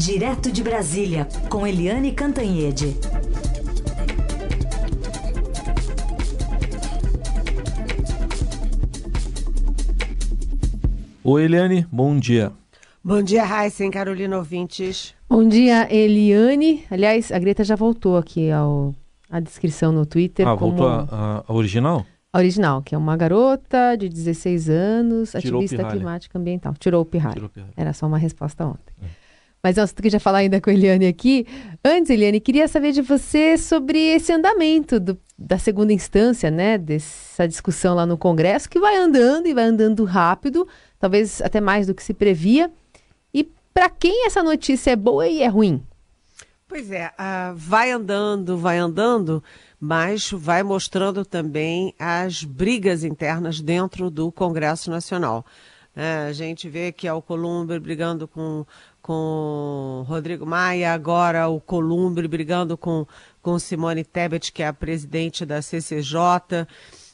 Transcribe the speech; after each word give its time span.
Direto 0.00 0.50
de 0.50 0.62
Brasília, 0.62 1.28
com 1.50 1.66
Eliane 1.66 2.12
Cantanhede. 2.12 2.96
Oi, 11.22 11.44
Eliane, 11.44 11.86
bom 11.92 12.18
dia. 12.18 12.50
Bom 13.04 13.20
dia, 13.20 13.44
Raíssen, 13.44 13.90
Carolina 13.90 14.38
Ouvintes. 14.38 15.14
Bom 15.28 15.46
dia, 15.46 15.86
Eliane. 15.94 16.82
Aliás, 16.90 17.30
a 17.30 17.38
Greta 17.38 17.62
já 17.62 17.76
voltou 17.76 18.16
aqui 18.16 18.50
ao, 18.50 18.94
à 19.28 19.38
descrição 19.38 19.92
no 19.92 20.06
Twitter. 20.06 20.48
Ah, 20.48 20.56
como... 20.56 20.78
voltou 20.78 20.88
a, 20.88 21.44
a, 21.46 21.52
original? 21.52 22.06
A 22.32 22.38
original, 22.38 22.80
que 22.80 22.94
é 22.94 22.98
uma 22.98 23.18
garota 23.18 23.96
de 23.98 24.08
16 24.08 24.70
anos, 24.70 25.32
Tirou 25.32 25.58
ativista 25.58 25.76
pirralha. 25.76 25.94
climática 25.94 26.38
ambiental. 26.38 26.72
Tirou 26.78 27.02
o 27.02 27.04
pirralho. 27.04 27.50
Tirou. 27.52 27.68
Era 27.76 27.92
só 27.92 28.06
uma 28.06 28.16
resposta 28.16 28.64
ontem. 28.64 28.94
Mas 29.62 29.76
nossa, 29.76 29.94
tu 29.94 30.02
queria 30.02 30.18
falar 30.20 30.38
ainda 30.38 30.60
com 30.60 30.70
a 30.70 30.72
Eliane 30.72 31.06
aqui. 31.06 31.46
Antes, 31.84 32.10
Eliane, 32.10 32.40
queria 32.40 32.66
saber 32.66 32.92
de 32.92 33.02
você 33.02 33.58
sobre 33.58 33.98
esse 33.98 34.32
andamento 34.32 34.98
do- 34.98 35.18
da 35.38 35.58
segunda 35.58 35.92
instância, 35.92 36.50
né? 36.50 36.78
Dessa 36.78 37.46
discussão 37.46 37.94
lá 37.94 38.06
no 38.06 38.16
Congresso, 38.16 38.68
que 38.70 38.80
vai 38.80 38.96
andando 38.96 39.46
e 39.46 39.54
vai 39.54 39.64
andando 39.64 40.04
rápido, 40.04 40.66
talvez 40.98 41.42
até 41.42 41.60
mais 41.60 41.86
do 41.86 41.94
que 41.94 42.02
se 42.02 42.14
previa. 42.14 42.70
E 43.34 43.44
para 43.74 43.90
quem 43.90 44.26
essa 44.26 44.42
notícia 44.42 44.92
é 44.92 44.96
boa 44.96 45.28
e 45.28 45.42
é 45.42 45.46
ruim? 45.48 45.82
Pois 46.66 46.90
é, 46.90 47.10
ah, 47.18 47.52
vai 47.56 47.90
andando, 47.90 48.56
vai 48.56 48.78
andando, 48.78 49.42
mas 49.78 50.30
vai 50.30 50.62
mostrando 50.62 51.24
também 51.24 51.92
as 51.98 52.44
brigas 52.44 53.02
internas 53.02 53.60
dentro 53.60 54.08
do 54.08 54.30
Congresso 54.30 54.88
Nacional. 54.88 55.44
né? 55.96 56.28
a 56.28 56.32
gente 56.32 56.68
vê 56.68 56.92
que 56.92 57.08
é 57.08 57.12
o 57.12 57.20
Columbre 57.20 57.80
brigando 57.80 58.28
com, 58.28 58.64
com 59.02 60.04
Rodrigo 60.08 60.46
Maia, 60.46 60.92
agora 60.92 61.48
o 61.48 61.60
Columbre 61.60 62.28
brigando 62.28 62.76
com, 62.76 63.06
com 63.42 63.58
Simone 63.58 64.04
Tebet, 64.04 64.52
que 64.52 64.62
é 64.62 64.68
a 64.68 64.72
presidente 64.72 65.44
da 65.44 65.60
CCJ. 65.62 66.66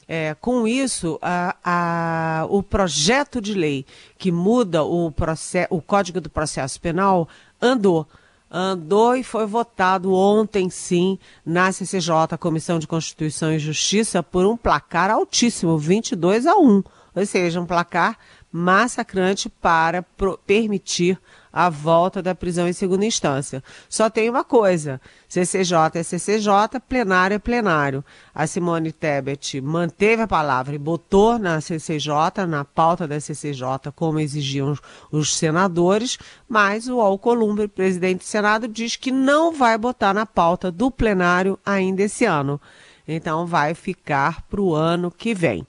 É, 0.09 0.33
com 0.39 0.65
isso, 0.65 1.19
a- 1.21 1.55
a- 1.63 2.45
o 2.49 2.63
projeto 2.63 3.41
de 3.41 3.53
lei 3.53 3.85
que 4.17 4.31
muda 4.31 4.83
o, 4.83 5.11
proce- 5.11 5.67
o 5.69 5.81
Código 5.81 6.21
do 6.21 6.29
Processo 6.29 6.79
Penal 6.79 7.27
andou. 7.61 8.07
Andou 8.49 9.13
e 9.17 9.23
foi 9.25 9.45
votado 9.45 10.13
ontem, 10.13 10.69
sim, 10.69 11.19
na 11.45 11.69
CCJ, 11.73 12.37
Comissão 12.39 12.79
de 12.79 12.87
Constituição 12.87 13.51
e 13.51 13.59
Justiça, 13.59 14.23
por 14.23 14.45
um 14.45 14.55
placar 14.55 15.11
altíssimo, 15.11 15.77
22 15.77 16.45
a 16.47 16.55
1. 16.55 16.81
Ou 17.13 17.25
seja, 17.25 17.59
um 17.59 17.65
placar 17.65 18.17
massacrante 18.49 19.49
para 19.49 20.01
pro- 20.01 20.39
permitir 20.47 21.19
a 21.57 21.69
volta 21.69 22.21
da 22.21 22.35
prisão 22.35 22.67
em 22.67 22.73
segunda 22.73 23.03
instância. 23.03 23.63
Só 23.89 24.11
tem 24.11 24.29
uma 24.29 24.43
coisa: 24.43 25.01
CCJ 25.27 25.75
é 25.95 26.03
CCJ, 26.03 26.79
plenário 26.87 27.33
é 27.33 27.39
plenário. 27.39 28.05
A 28.33 28.45
Simone 28.45 28.91
Tebet 28.91 29.59
manteve 29.59 30.21
a 30.21 30.27
palavra 30.27 30.75
e 30.75 30.77
botou 30.77 31.39
na 31.39 31.59
CCJ, 31.59 32.45
na 32.47 32.63
pauta 32.63 33.07
da 33.07 33.19
CCJ, 33.19 33.91
como 33.95 34.19
exigiam 34.19 34.77
os, 35.11 35.35
senadores, 35.35 36.19
mas 36.47 36.87
o 36.87 37.01
Alcolumbre, 37.01 37.67
presidente 37.67 38.19
do 38.19 38.25
Senado, 38.25 38.67
diz 38.67 38.95
que 38.95 39.11
não 39.11 39.51
vai 39.51 39.79
botar 39.79 40.13
na 40.13 40.27
pauta 40.27 40.71
do 40.71 40.91
plenário 40.91 41.57
ainda 41.65 42.03
esse 42.03 42.23
ano. 42.23 42.61
Então 43.07 43.47
vai 43.47 43.73
ficar 43.73 44.43
para 44.43 44.61
o 44.61 44.75
ano 44.75 45.09
que 45.09 45.33
vem. 45.33 45.65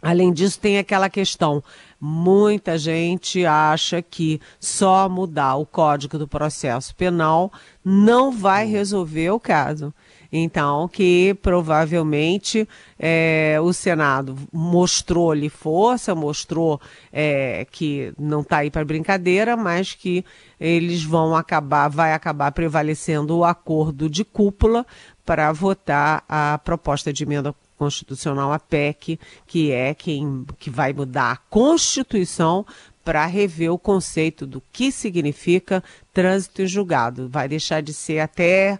Além 0.00 0.32
disso, 0.32 0.58
tem 0.58 0.78
aquela 0.78 1.08
questão. 1.08 1.62
Muita 2.04 2.76
gente 2.76 3.46
acha 3.46 4.02
que 4.02 4.40
só 4.58 5.08
mudar 5.08 5.54
o 5.54 5.64
Código 5.64 6.18
do 6.18 6.26
Processo 6.26 6.96
Penal 6.96 7.52
não 7.84 8.32
vai 8.32 8.66
resolver 8.66 9.30
o 9.30 9.38
caso. 9.38 9.94
Então, 10.32 10.88
que 10.88 11.32
provavelmente 11.42 12.68
eh, 12.98 13.56
o 13.62 13.72
Senado 13.72 14.36
mostrou-lhe 14.52 15.48
força, 15.48 16.12
mostrou 16.12 16.80
eh, 17.12 17.68
que 17.70 18.12
não 18.18 18.40
está 18.40 18.58
aí 18.58 18.70
para 18.70 18.84
brincadeira, 18.84 19.56
mas 19.56 19.94
que 19.94 20.24
eles 20.58 21.04
vão 21.04 21.36
acabar, 21.36 21.88
vai 21.88 22.14
acabar 22.14 22.50
prevalecendo 22.50 23.38
o 23.38 23.44
acordo 23.44 24.10
de 24.10 24.24
cúpula 24.24 24.84
para 25.24 25.52
votar 25.52 26.24
a 26.28 26.58
proposta 26.64 27.12
de 27.12 27.22
emenda 27.22 27.54
constitucional, 27.82 28.52
a 28.52 28.60
PEC, 28.60 29.18
que 29.44 29.72
é 29.72 29.92
quem 29.92 30.46
que 30.56 30.70
vai 30.70 30.92
mudar 30.92 31.32
a 31.32 31.36
Constituição 31.36 32.64
para 33.04 33.26
rever 33.26 33.72
o 33.72 33.78
conceito 33.78 34.46
do 34.46 34.62
que 34.72 34.92
significa 34.92 35.82
trânsito 36.12 36.62
em 36.62 36.66
julgado. 36.68 37.28
Vai 37.28 37.48
deixar 37.48 37.82
de 37.82 37.92
ser 37.92 38.20
até 38.20 38.78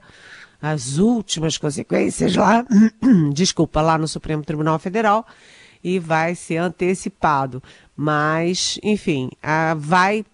as 0.60 0.98
últimas 0.98 1.58
consequências 1.58 2.36
lá, 2.36 2.64
desculpa, 3.34 3.82
lá 3.82 3.98
no 3.98 4.06
Supremo 4.06 4.44
Tribunal 4.44 4.78
Federal 4.78 5.26
e 5.82 5.98
vai 5.98 6.36
ser 6.36 6.58
antecipado. 6.58 7.60
Mas, 7.96 8.78
enfim, 8.84 9.30
ah, 9.42 9.74
vai 9.76 10.24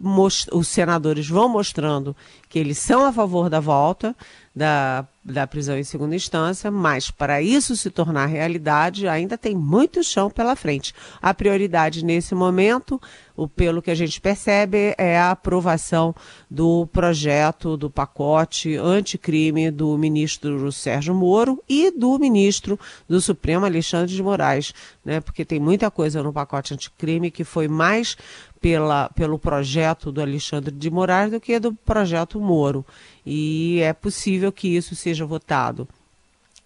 os 0.52 0.68
senadores 0.68 1.26
vão 1.26 1.48
mostrando 1.48 2.14
que 2.50 2.58
eles 2.58 2.76
são 2.76 3.06
a 3.06 3.12
favor 3.14 3.48
da 3.48 3.60
volta 3.60 4.14
da, 4.54 5.06
da 5.32 5.46
prisão 5.46 5.78
em 5.78 5.84
segunda 5.84 6.16
instância, 6.16 6.70
mas 6.70 7.10
para 7.10 7.40
isso 7.42 7.76
se 7.76 7.90
tornar 7.90 8.26
realidade, 8.26 9.06
ainda 9.06 9.36
tem 9.36 9.54
muito 9.54 10.02
chão 10.02 10.30
pela 10.30 10.56
frente. 10.56 10.94
A 11.20 11.32
prioridade 11.34 12.04
nesse 12.04 12.34
momento, 12.34 13.00
o, 13.36 13.46
pelo 13.46 13.82
que 13.82 13.90
a 13.90 13.94
gente 13.94 14.20
percebe, 14.20 14.94
é 14.96 15.18
a 15.18 15.30
aprovação 15.30 16.14
do 16.50 16.86
projeto 16.86 17.76
do 17.76 17.90
pacote 17.90 18.76
anticrime 18.76 19.70
do 19.70 19.96
ministro 19.98 20.70
Sérgio 20.72 21.14
Moro 21.14 21.62
e 21.68 21.90
do 21.90 22.18
ministro 22.18 22.78
do 23.08 23.20
Supremo 23.20 23.64
Alexandre 23.64 24.14
de 24.14 24.22
Moraes, 24.22 24.72
né? 25.04 25.20
Porque 25.20 25.44
tem 25.44 25.60
muita 25.60 25.90
coisa 25.90 26.22
no 26.22 26.32
pacote 26.32 26.74
anticrime 26.74 27.30
que 27.30 27.44
foi 27.44 27.68
mais 27.68 28.16
pela, 28.60 29.08
pelo 29.10 29.38
projeto 29.38 30.10
do 30.10 30.20
Alexandre 30.20 30.74
de 30.74 30.90
Moraes 30.90 31.30
do 31.30 31.40
que 31.40 31.58
do 31.58 31.72
projeto 31.72 32.40
Moro. 32.40 32.84
E 33.24 33.80
é 33.82 33.92
possível 33.92 34.50
que 34.50 34.68
isso 34.68 34.94
seja 34.94 35.17
votado 35.26 35.88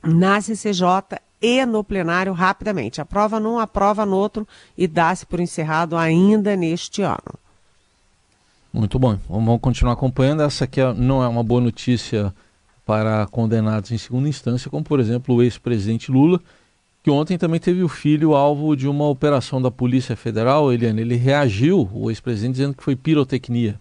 na 0.03 0.41
CCJ 0.41 1.21
e 1.41 1.65
no 1.67 1.83
plenário 1.83 2.33
rapidamente. 2.33 3.01
Aprova 3.01 3.41
num, 3.41 3.59
aprova 3.59 4.07
no 4.07 4.17
outro 4.17 4.47
e 4.77 4.87
dá-se 4.87 5.27
por 5.27 5.41
encerrado 5.41 5.97
ainda 5.97 6.57
neste 6.57 7.03
ano. 7.03 7.35
Muito 8.73 8.99
bom. 8.99 9.19
Vamos 9.29 9.61
continuar 9.61 9.93
acompanhando. 9.93 10.43
Essa 10.43 10.65
aqui 10.65 10.81
é- 10.81 10.95
não 10.95 11.23
é 11.23 11.29
uma 11.29 11.43
boa 11.43 11.61
notícia 11.61 12.33
para 12.87 13.27
condenados 13.27 13.91
em 13.91 13.99
segunda 13.99 14.29
instância, 14.29 14.71
como 14.71 14.83
por 14.83 14.99
exemplo 14.99 15.35
o 15.35 15.43
ex-presidente 15.43 16.11
Lula, 16.11 16.41
que 17.03 17.11
ontem 17.11 17.37
também 17.37 17.61
teve 17.61 17.83
o 17.83 17.89
filho 17.89 18.35
alvo 18.35 18.77
de 18.77 18.89
uma 18.89 19.07
operação 19.09 19.61
da 19.61 19.71
Polícia 19.71 20.17
Federal. 20.17 20.73
Eliane, 20.73 21.03
ele 21.03 21.17
reagiu, 21.17 21.89
o 21.93 22.11
ex-presidente, 22.11 22.55
dizendo 22.55 22.75
que 22.75 22.83
foi 22.83 22.97
pirotecnia. 22.97 23.79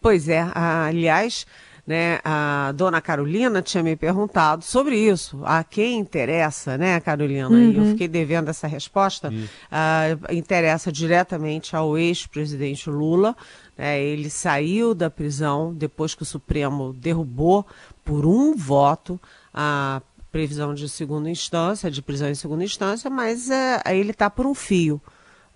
Pois 0.00 0.28
é, 0.28 0.46
aliás, 0.54 1.46
né, 1.88 2.20
a 2.22 2.70
dona 2.76 3.00
Carolina 3.00 3.62
tinha 3.62 3.82
me 3.82 3.96
perguntado 3.96 4.62
sobre 4.62 4.94
isso. 4.94 5.40
A 5.42 5.64
quem 5.64 5.98
interessa, 5.98 6.76
né, 6.76 7.00
Carolina? 7.00 7.48
E 7.58 7.74
eu 7.74 7.84
fiquei 7.86 8.06
devendo 8.06 8.50
essa 8.50 8.66
resposta. 8.66 9.32
Ah, 9.72 10.08
interessa 10.30 10.92
diretamente 10.92 11.74
ao 11.74 11.96
ex-presidente 11.96 12.90
Lula. 12.90 13.34
né, 13.74 13.98
ele 14.02 14.28
saiu 14.28 14.94
da 14.94 15.08
prisão 15.08 15.72
depois 15.72 16.14
que 16.14 16.22
o 16.22 16.26
Supremo 16.26 16.92
derrubou 16.92 17.66
por 18.04 18.26
um 18.26 18.54
voto 18.54 19.18
a 19.54 20.02
previsão 20.30 20.74
de 20.74 20.90
segunda 20.90 21.30
instância, 21.30 21.90
de 21.90 22.02
prisão 22.02 22.28
em 22.28 22.34
segunda 22.34 22.64
instância, 22.64 23.08
mas 23.08 23.48
eh, 23.48 23.80
ele 23.86 24.10
está 24.10 24.28
por 24.28 24.46
um 24.46 24.54
fio. 24.54 25.00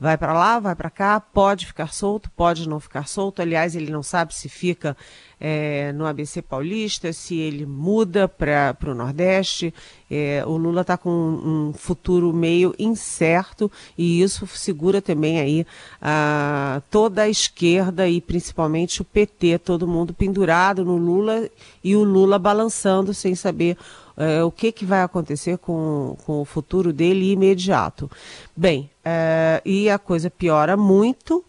Vai 0.02 0.18
para 0.18 0.32
lá, 0.32 0.58
vai 0.58 0.74
para 0.74 0.90
cá, 0.90 1.20
pode 1.20 1.64
ficar 1.64 1.92
solto, 1.92 2.28
pode 2.32 2.68
não 2.68 2.80
ficar 2.80 3.06
solto. 3.06 3.40
Aliás, 3.40 3.76
ele 3.76 3.92
não 3.92 4.02
sabe 4.02 4.34
se 4.34 4.48
fica 4.48 4.96
eh, 5.44 5.92
no 5.92 6.06
ABC 6.06 6.40
Paulista, 6.40 7.12
se 7.12 7.36
ele 7.36 7.66
muda 7.66 8.28
para 8.28 8.76
o 8.86 8.94
Nordeste. 8.94 9.74
Eh, 10.08 10.44
o 10.46 10.56
Lula 10.56 10.82
está 10.82 10.96
com 10.96 11.10
um, 11.10 11.72
futuro 11.72 12.32
meio 12.32 12.72
incerto 12.78 13.70
e 13.98 14.22
isso 14.22 14.46
segura 14.46 15.02
também 15.02 15.40
aí 15.40 15.66
ah, 16.00 16.80
toda 16.90 17.22
a 17.22 17.28
esquerda 17.28 18.08
e 18.08 18.20
principalmente 18.20 19.02
o 19.02 19.04
PT, 19.04 19.58
todo 19.58 19.88
mundo 19.88 20.14
pendurado 20.14 20.84
no 20.84 20.96
Lula 20.96 21.50
e 21.82 21.96
o 21.96 22.04
Lula 22.04 22.38
balançando 22.38 23.12
sem 23.12 23.34
saber 23.34 23.76
eh, 24.16 24.44
o 24.44 24.50
que, 24.50 24.70
que 24.70 24.84
vai 24.84 25.02
acontecer 25.02 25.58
com, 25.58 26.16
com 26.24 26.40
o 26.42 26.44
futuro 26.44 26.92
dele 26.92 27.32
imediato. 27.32 28.08
Bem, 28.54 28.88
eh, 29.04 29.60
e 29.64 29.90
a 29.90 29.98
coisa 29.98 30.30
piora 30.30 30.76
muito 30.76 31.44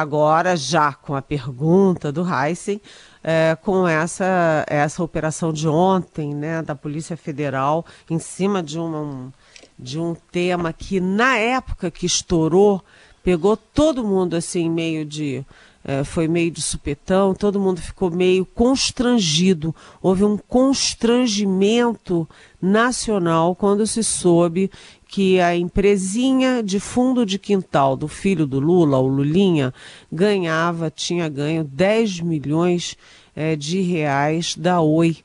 agora, 0.00 0.56
já 0.56 0.92
com 0.92 1.14
a 1.14 1.22
pergunta 1.22 2.12
do 2.12 2.22
Heisen, 2.22 2.82
eh, 3.24 3.56
com 3.62 3.88
essa, 3.88 4.62
essa 4.68 5.02
operação 5.02 5.54
de 5.54 5.66
ontem, 5.66 6.34
né, 6.34 6.60
da 6.60 6.74
Polícia 6.74 7.16
Federal, 7.16 7.84
em 8.10 8.18
cima 8.18 8.62
de, 8.62 8.78
uma, 8.78 9.00
um, 9.00 9.32
de 9.78 9.98
um 9.98 10.14
tema 10.30 10.70
que, 10.70 11.00
na 11.00 11.38
época 11.38 11.90
que 11.90 12.04
estourou, 12.04 12.84
pegou 13.24 13.56
todo 13.56 14.04
mundo 14.04 14.36
assim, 14.36 14.68
meio 14.68 15.02
de 15.02 15.42
é, 15.88 16.02
foi 16.02 16.26
meio 16.26 16.50
de 16.50 16.60
supetão, 16.60 17.32
todo 17.32 17.60
mundo 17.60 17.80
ficou 17.80 18.10
meio 18.10 18.44
constrangido. 18.44 19.72
Houve 20.02 20.24
um 20.24 20.36
constrangimento 20.36 22.28
nacional 22.60 23.54
quando 23.54 23.86
se 23.86 24.02
soube 24.02 24.68
que 25.08 25.40
a 25.40 25.56
empresinha 25.56 26.62
de 26.62 26.80
fundo 26.80 27.24
de 27.24 27.38
quintal 27.38 27.96
do 27.96 28.08
filho 28.08 28.46
do 28.46 28.58
Lula, 28.58 28.98
o 28.98 29.06
Lulinha, 29.06 29.72
ganhava, 30.10 30.90
tinha 30.90 31.28
ganho 31.28 31.64
10 31.64 32.20
milhões 32.20 32.96
é, 33.34 33.54
de 33.54 33.80
reais 33.80 34.56
da 34.56 34.80
Oi. 34.80 35.18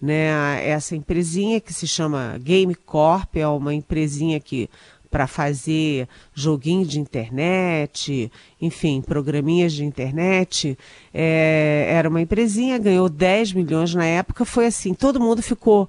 Né? 0.00 0.68
Essa 0.68 0.94
empresinha 0.94 1.60
que 1.60 1.72
se 1.72 1.86
chama 1.86 2.38
Game 2.38 2.74
Corp 2.74 3.36
é 3.36 3.46
uma 3.46 3.74
empresinha 3.74 4.38
que 4.38 4.68
para 5.10 5.26
fazer 5.26 6.06
joguinho 6.34 6.84
de 6.84 7.00
internet, 7.00 8.30
enfim, 8.60 9.00
programinhas 9.00 9.72
de 9.72 9.84
internet. 9.84 10.78
É, 11.12 11.86
era 11.90 12.08
uma 12.08 12.20
empresinha, 12.20 12.78
ganhou 12.78 13.08
10 13.08 13.54
milhões 13.54 13.94
na 13.94 14.04
época, 14.04 14.44
foi 14.44 14.66
assim, 14.66 14.94
todo 14.94 15.20
mundo 15.20 15.42
ficou. 15.42 15.88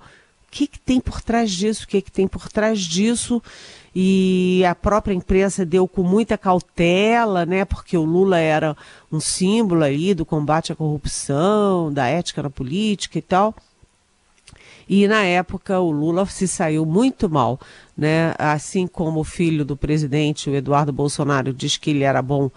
Que, 0.52 0.68
que 0.68 0.80
tem 0.80 1.00
por 1.00 1.22
trás 1.22 1.52
disso? 1.52 1.84
O 1.84 1.88
que, 1.88 2.02
que 2.02 2.12
tem 2.12 2.28
por 2.28 2.50
trás 2.50 2.80
disso? 2.80 3.42
E 3.96 4.64
a 4.66 4.76
própria 4.76 5.14
imprensa 5.14 5.66
deu 5.66 5.88
com 5.88 6.04
muita 6.04 6.38
cautela, 6.38 7.46
né? 7.46 7.66
Porque 7.66 7.98
o 7.98 8.04
Lula 8.04 8.38
era 8.38 8.76
um 9.12 9.20
símbolo 9.20 9.84
aí 9.84 10.14
do 10.14 10.26
combate 10.26 10.72
à 10.72 10.76
corrupção, 10.76 11.92
da 11.92 12.08
ética 12.08 12.44
na 12.44 12.50
política 12.50 13.18
e 13.18 13.22
tal. 13.22 13.56
E 14.88 15.08
na 15.08 15.24
época 15.24 15.80
o 15.80 15.92
Lula 15.92 16.26
se 16.26 16.48
saiu 16.48 16.84
muito 16.84 17.30
mal, 17.30 17.60
né? 17.96 18.34
Assim 18.40 18.88
como 18.88 19.20
o 19.20 19.24
filho 19.24 19.64
do 19.64 19.78
presidente, 19.78 20.50
o 20.50 20.56
Eduardo 20.56 20.92
Bolsonaro, 20.92 21.54
diz 21.54 21.78
que 21.78 21.92
ele 21.92 22.04
era 22.04 22.24
bom, 22.24 22.50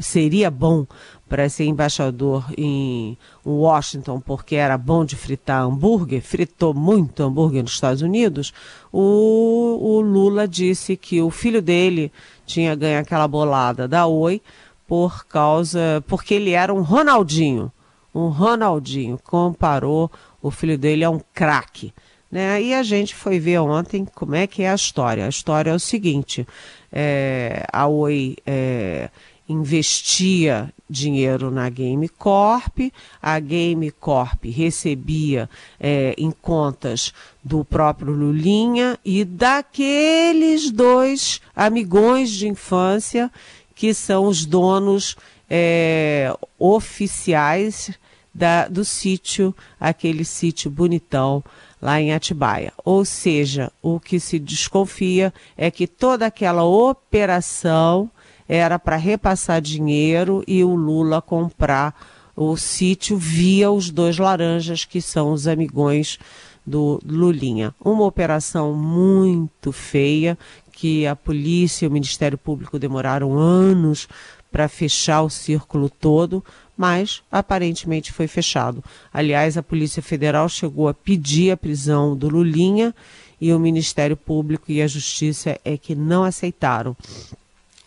seria 0.00 0.50
bom 0.50 0.84
para 1.28 1.48
ser 1.48 1.64
embaixador 1.64 2.44
em 2.56 3.18
Washington 3.44 4.20
porque 4.20 4.54
era 4.54 4.78
bom 4.78 5.04
de 5.04 5.16
fritar 5.16 5.62
hambúrguer, 5.62 6.22
fritou 6.22 6.72
muito 6.72 7.22
hambúrguer 7.22 7.62
nos 7.62 7.72
Estados 7.72 8.02
Unidos, 8.02 8.52
o, 8.92 9.78
o 9.80 10.00
Lula 10.00 10.46
disse 10.46 10.96
que 10.96 11.20
o 11.20 11.30
filho 11.30 11.60
dele 11.60 12.12
tinha 12.44 12.74
ganho 12.74 13.00
aquela 13.00 13.26
bolada 13.26 13.88
da 13.88 14.06
Oi 14.06 14.40
por 14.86 15.26
causa, 15.26 16.02
porque 16.06 16.34
ele 16.34 16.52
era 16.52 16.72
um 16.72 16.82
Ronaldinho, 16.82 17.72
um 18.14 18.28
Ronaldinho, 18.28 19.18
comparou 19.22 20.10
o 20.40 20.50
filho 20.50 20.78
dele 20.78 21.02
é 21.02 21.08
um 21.08 21.20
craque. 21.34 21.92
Né? 22.30 22.62
E 22.62 22.74
a 22.74 22.82
gente 22.82 23.14
foi 23.14 23.38
ver 23.38 23.58
ontem 23.58 24.04
como 24.04 24.34
é 24.34 24.46
que 24.46 24.62
é 24.62 24.70
a 24.70 24.74
história. 24.74 25.26
A 25.26 25.28
história 25.28 25.70
é 25.70 25.74
o 25.74 25.80
seguinte: 25.80 26.46
é, 26.92 27.64
a 27.72 27.86
Oi 27.86 28.36
é, 28.44 29.10
investia 29.48 30.72
dinheiro 30.88 31.50
na 31.50 31.68
Game 31.68 32.08
Corp, 32.08 32.78
a 33.20 33.38
Game 33.38 33.90
Corp 33.90 34.44
recebia 34.44 35.48
é, 35.80 36.14
em 36.16 36.30
contas 36.30 37.12
do 37.42 37.64
próprio 37.64 38.12
Lulinha 38.12 38.98
e 39.04 39.24
daqueles 39.24 40.70
dois 40.70 41.40
amigões 41.54 42.30
de 42.30 42.48
infância 42.48 43.30
que 43.74 43.92
são 43.92 44.26
os 44.26 44.46
donos 44.46 45.16
é, 45.50 46.32
oficiais 46.58 47.90
da, 48.34 48.68
do 48.68 48.84
sítio, 48.84 49.54
aquele 49.80 50.24
sítio 50.24 50.70
bonitão 50.70 51.42
lá 51.80 52.00
em 52.00 52.12
Atibaia. 52.12 52.72
Ou 52.84 53.04
seja, 53.04 53.72
o 53.82 53.98
que 53.98 54.20
se 54.20 54.38
desconfia 54.38 55.32
é 55.56 55.70
que 55.70 55.86
toda 55.86 56.26
aquela 56.26 56.64
operação 56.64 58.10
era 58.48 58.78
para 58.78 58.96
repassar 58.96 59.60
dinheiro 59.60 60.42
e 60.46 60.62
o 60.62 60.74
Lula 60.74 61.20
comprar 61.20 61.94
o 62.36 62.56
sítio 62.56 63.16
via 63.16 63.70
os 63.70 63.90
dois 63.90 64.18
laranjas, 64.18 64.84
que 64.84 65.00
são 65.00 65.32
os 65.32 65.46
amigões 65.46 66.18
do 66.66 67.00
Lulinha. 67.06 67.74
Uma 67.82 68.04
operação 68.04 68.74
muito 68.74 69.72
feia, 69.72 70.36
que 70.72 71.06
a 71.06 71.16
polícia 71.16 71.86
e 71.86 71.88
o 71.88 71.90
Ministério 71.90 72.36
Público 72.36 72.78
demoraram 72.78 73.38
anos 73.38 74.06
para 74.52 74.68
fechar 74.68 75.22
o 75.22 75.30
círculo 75.30 75.88
todo, 75.88 76.44
mas 76.76 77.22
aparentemente 77.32 78.12
foi 78.12 78.26
fechado. 78.26 78.84
Aliás, 79.12 79.56
a 79.56 79.62
Polícia 79.62 80.02
Federal 80.02 80.48
chegou 80.48 80.88
a 80.88 80.94
pedir 80.94 81.50
a 81.50 81.56
prisão 81.56 82.16
do 82.16 82.28
Lulinha 82.28 82.94
e 83.40 83.52
o 83.52 83.58
Ministério 83.58 84.16
Público 84.16 84.70
e 84.70 84.82
a 84.82 84.86
Justiça 84.86 85.58
é 85.64 85.76
que 85.78 85.94
não 85.94 86.24
aceitaram. 86.24 86.96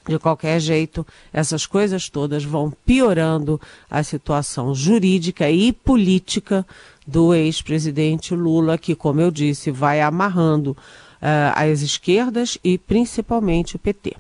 De 0.09 0.17
qualquer 0.17 0.59
jeito, 0.59 1.05
essas 1.31 1.67
coisas 1.67 2.09
todas 2.09 2.43
vão 2.43 2.73
piorando 2.83 3.61
a 3.87 4.01
situação 4.01 4.73
jurídica 4.73 5.51
e 5.51 5.71
política 5.71 6.65
do 7.05 7.31
ex-presidente 7.31 8.33
Lula, 8.33 8.75
que, 8.75 8.95
como 8.95 9.21
eu 9.21 9.29
disse, 9.29 9.69
vai 9.69 10.01
amarrando 10.01 10.71
uh, 10.71 11.53
as 11.53 11.81
esquerdas 11.81 12.57
e 12.63 12.75
principalmente 12.79 13.75
o 13.75 13.79
PT. 13.79 14.15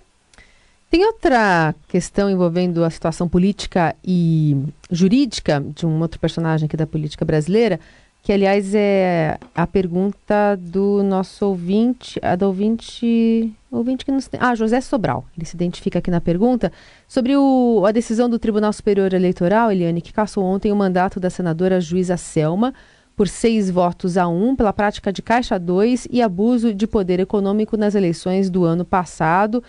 Tem 0.91 1.03
outra 1.03 1.73
questão 1.87 2.29
envolvendo 2.29 2.83
a 2.83 2.89
situação 2.91 3.27
política 3.27 3.95
e 4.05 4.57
jurídica 4.91 5.59
de 5.75 5.87
um 5.87 5.99
outro 6.01 6.19
personagem 6.19 6.67
aqui 6.67 6.77
da 6.77 6.85
política 6.85 7.25
brasileira, 7.25 7.79
que 8.29 8.33
aliás 8.33 8.75
é 8.75 9.39
a 9.55 9.65
pergunta 9.65 10.55
do 10.55 11.01
nosso 11.01 11.47
ouvinte, 11.47 12.19
a 12.21 12.35
do 12.35 12.45
ouvinte, 12.45 13.51
ouvinte 13.71 14.05
que 14.05 14.11
nos 14.11 14.27
tem, 14.27 14.39
ah, 14.39 14.53
José 14.53 14.79
Sobral, 14.81 15.25
ele 15.35 15.47
se 15.47 15.55
identifica 15.55 15.97
aqui 15.97 16.11
na 16.11 16.21
pergunta, 16.21 16.71
sobre 17.07 17.35
o, 17.35 17.83
a 17.87 17.91
decisão 17.91 18.29
do 18.29 18.37
Tribunal 18.37 18.71
Superior 18.71 19.15
Eleitoral, 19.15 19.71
Eliane, 19.71 19.99
que 19.99 20.13
cassou 20.13 20.43
ontem 20.43 20.71
o 20.71 20.75
mandato 20.75 21.19
da 21.19 21.31
senadora 21.31 21.81
juíza 21.81 22.17
Selma, 22.17 22.71
por 23.15 23.27
seis 23.27 23.67
votos 23.71 24.15
a 24.15 24.27
um 24.27 24.55
pela 24.55 24.71
prática 24.71 25.11
de 25.11 25.23
Caixa 25.23 25.57
2 25.57 26.07
e 26.11 26.21
abuso 26.21 26.71
de 26.71 26.85
poder 26.85 27.19
econômico 27.19 27.75
nas 27.75 27.95
eleições 27.95 28.47
do 28.47 28.63
ano 28.63 28.85
passado. 28.85 29.63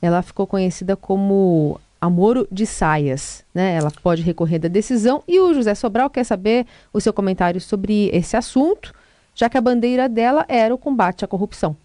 Ela 0.00 0.22
ficou 0.22 0.46
conhecida 0.46 0.96
como 0.96 1.78
Amoro 2.06 2.46
de 2.50 2.66
Saias. 2.66 3.44
Né? 3.54 3.74
Ela 3.74 3.90
pode 4.02 4.22
recorrer 4.22 4.58
da 4.58 4.68
decisão 4.68 5.22
e 5.26 5.38
o 5.38 5.52
José 5.52 5.74
Sobral 5.74 6.08
quer 6.08 6.24
saber 6.24 6.66
o 6.92 7.00
seu 7.00 7.12
comentário 7.12 7.60
sobre 7.60 8.08
esse 8.12 8.36
assunto, 8.36 8.94
já 9.34 9.48
que 9.48 9.58
a 9.58 9.60
bandeira 9.60 10.08
dela 10.08 10.44
era 10.48 10.74
o 10.74 10.78
combate 10.78 11.24
à 11.24 11.28
corrupção. 11.28 11.76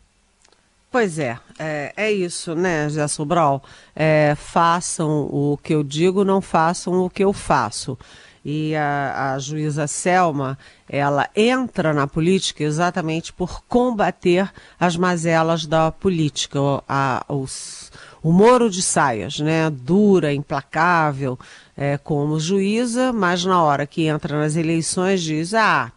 Pois 0.92 1.18
é, 1.20 1.40
é, 1.58 1.94
é 1.96 2.12
isso, 2.12 2.54
né, 2.54 2.84
José 2.84 3.08
Sobral? 3.08 3.64
É, 3.96 4.36
façam 4.36 5.22
o 5.32 5.58
que 5.64 5.74
eu 5.74 5.84
digo, 5.84 6.26
não 6.26 6.42
façam 6.42 7.06
o 7.06 7.10
que 7.10 7.24
eu 7.24 7.32
faço. 7.32 7.98
E 8.44 8.76
a, 8.76 9.34
a 9.34 9.40
juíza 9.40 9.88
Selma, 9.88 10.58
ela 10.90 11.30
entra 11.34 11.94
na 11.94 12.08
política 12.08 12.64
exatamente 12.64 13.32
por 13.32 13.64
combater 13.70 14.52
as 14.78 14.98
mazelas 14.98 15.66
da 15.66 15.92
política, 15.92 16.60
a, 16.90 17.24
os 17.30 17.90
o 18.24 18.32
Moro 18.32 18.70
de 18.70 18.82
Saias, 18.82 19.40
né? 19.40 19.70
Dura, 19.70 20.34
implacável, 20.34 21.40
é, 21.76 21.98
como 21.98 22.40
juíza, 22.40 23.12
mas 23.12 23.44
na 23.44 23.62
hora 23.62 23.88
que 23.88 24.06
entra 24.06 24.38
nas 24.40 24.56
eleições 24.56 25.22
diz: 25.22 25.54
ah, 25.54 25.92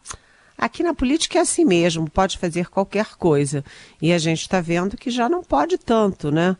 aqui 0.56 0.82
na 0.82 0.94
política 0.94 1.38
é 1.38 1.42
assim 1.42 1.64
mesmo, 1.64 2.08
pode 2.08 2.38
fazer 2.38 2.68
qualquer 2.68 3.16
coisa. 3.16 3.64
E 4.00 4.12
a 4.12 4.18
gente 4.18 4.40
está 4.40 4.60
vendo 4.60 4.96
que 4.96 5.10
já 5.10 5.28
não 5.28 5.42
pode 5.42 5.76
tanto, 5.76 6.30
né? 6.30 6.56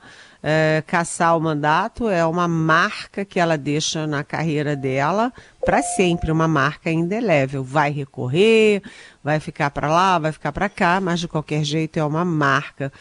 É, 0.47 0.85
caçar 0.87 1.35
o 1.38 1.40
mandato 1.40 2.06
é 2.06 2.23
uma 2.26 2.47
marca 2.47 3.25
que 3.25 3.40
ela 3.40 3.56
deixa 3.56 4.06
na 4.06 4.23
carreira 4.23 4.76
dela 4.76 5.33
para 5.64 5.83
sempre, 5.83 6.30
uma 6.30 6.47
marca 6.47 6.90
indelével. 6.90 7.64
Vai 7.64 7.90
recorrer, 7.90 8.83
vai 9.23 9.40
ficar 9.40 9.71
para 9.71 9.88
lá, 9.88 10.18
vai 10.18 10.33
ficar 10.33 10.52
para 10.52 10.68
cá, 10.68 11.00
mas 11.00 11.21
de 11.21 11.28
qualquer 11.28 11.64
jeito 11.64 11.99
é 11.99 12.04
uma 12.04 12.26
marca 12.26 12.92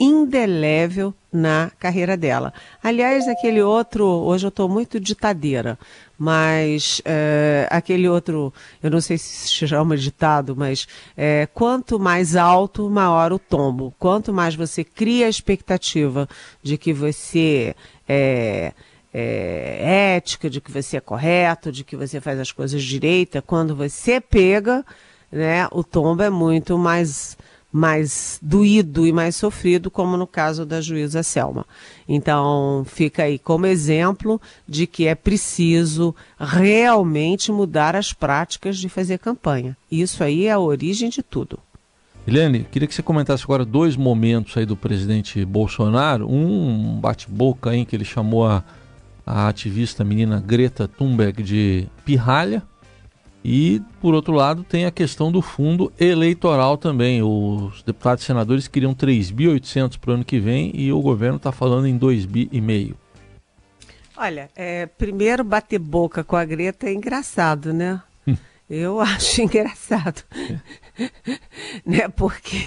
indelével 0.00 1.14
na 1.30 1.70
carreira 1.78 2.16
dela. 2.16 2.54
Aliás, 2.82 3.28
aquele 3.28 3.62
outro, 3.62 4.04
hoje 4.06 4.46
eu 4.46 4.48
estou 4.48 4.66
muito 4.66 4.98
ditadeira, 4.98 5.78
mas 6.18 7.02
é, 7.04 7.68
aquele 7.70 8.08
outro, 8.08 8.52
eu 8.82 8.90
não 8.90 9.00
sei 9.00 9.18
se 9.18 9.48
se 9.48 9.68
chama 9.68 9.96
ditado, 9.96 10.56
mas 10.56 10.88
é, 11.14 11.46
quanto 11.52 12.00
mais 12.00 12.34
alto, 12.34 12.88
maior 12.88 13.30
o 13.32 13.38
tombo. 13.38 13.94
Quanto 13.98 14.32
mais 14.32 14.54
você 14.54 14.82
cria 14.82 15.26
a 15.26 15.30
expectativa 15.30 16.26
de 16.62 16.78
que 16.78 16.94
você 16.94 17.76
é, 18.08 18.72
é 19.12 20.14
ética, 20.16 20.48
de 20.48 20.62
que 20.62 20.72
você 20.72 20.96
é 20.96 21.00
correto, 21.00 21.70
de 21.70 21.84
que 21.84 21.94
você 21.94 22.20
faz 22.20 22.40
as 22.40 22.50
coisas 22.50 22.82
direita, 22.82 23.42
quando 23.42 23.76
você 23.76 24.18
pega, 24.18 24.84
né, 25.30 25.68
o 25.70 25.84
tombo 25.84 26.22
é 26.22 26.30
muito 26.30 26.78
mais 26.78 27.36
mais 27.72 28.38
doído 28.42 29.06
e 29.06 29.12
mais 29.12 29.36
sofrido, 29.36 29.90
como 29.90 30.16
no 30.16 30.26
caso 30.26 30.66
da 30.66 30.80
juíza 30.80 31.22
Selma. 31.22 31.64
Então, 32.08 32.84
fica 32.86 33.22
aí 33.22 33.38
como 33.38 33.66
exemplo 33.66 34.40
de 34.68 34.86
que 34.86 35.06
é 35.06 35.14
preciso 35.14 36.14
realmente 36.38 37.52
mudar 37.52 37.94
as 37.94 38.12
práticas 38.12 38.76
de 38.78 38.88
fazer 38.88 39.18
campanha. 39.18 39.76
Isso 39.90 40.24
aí 40.24 40.46
é 40.46 40.52
a 40.52 40.58
origem 40.58 41.08
de 41.08 41.22
tudo. 41.22 41.58
Eliane, 42.26 42.66
queria 42.70 42.86
que 42.86 42.94
você 42.94 43.02
comentasse 43.02 43.44
agora 43.44 43.64
dois 43.64 43.96
momentos 43.96 44.56
aí 44.56 44.66
do 44.66 44.76
presidente 44.76 45.44
Bolsonaro. 45.44 46.30
Um 46.30 46.98
bate-boca 47.00 47.74
em 47.74 47.84
que 47.84 47.96
ele 47.96 48.04
chamou 48.04 48.46
a, 48.46 48.62
a 49.24 49.48
ativista 49.48 50.04
menina 50.04 50.40
Greta 50.40 50.86
Thunberg 50.86 51.42
de 51.42 51.86
pirralha. 52.04 52.62
E, 53.44 53.80
por 54.00 54.14
outro 54.14 54.34
lado, 54.34 54.62
tem 54.62 54.84
a 54.84 54.90
questão 54.90 55.32
do 55.32 55.40
fundo 55.40 55.92
eleitoral 55.98 56.76
também. 56.76 57.22
Os 57.22 57.82
deputados 57.82 58.22
e 58.22 58.26
senadores 58.26 58.68
queriam 58.68 58.94
3.800 58.94 59.98
para 59.98 60.10
o 60.10 60.14
ano 60.14 60.24
que 60.24 60.38
vem 60.38 60.70
e 60.74 60.92
o 60.92 61.00
governo 61.00 61.36
está 61.36 61.50
falando 61.50 61.86
em 61.86 61.98
2,5 61.98 62.26
bi. 62.26 62.96
Olha, 64.16 64.50
é, 64.54 64.84
primeiro 64.84 65.42
bater 65.42 65.78
boca 65.78 66.22
com 66.22 66.36
a 66.36 66.44
Greta 66.44 66.86
é 66.86 66.92
engraçado, 66.92 67.72
né? 67.72 68.02
Eu 68.68 69.00
acho 69.00 69.40
engraçado, 69.40 70.22
né? 71.84 72.08
Porque 72.08 72.58